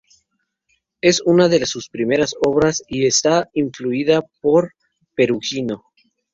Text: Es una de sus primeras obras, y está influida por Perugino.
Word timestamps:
Es 1.01 1.21
una 1.25 1.47
de 1.47 1.63
sus 1.67 1.87
primeras 1.87 2.33
obras, 2.43 2.81
y 2.87 3.05
está 3.05 3.49
influida 3.53 4.23
por 4.41 4.71
Perugino. 5.13 5.83